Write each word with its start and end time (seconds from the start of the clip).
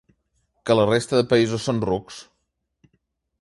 Que 0.69 0.77
la 0.79 0.85
resta 0.87 1.19
de 1.19 1.27
països 1.33 1.67
són 1.69 1.83
rucs? 1.85 2.19